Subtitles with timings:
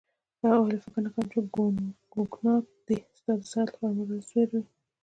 [0.41, 1.39] هغه وویل: فکر نه کوم چي
[2.13, 4.61] کوګناک دي ستا د صحت لپاره مضر وي.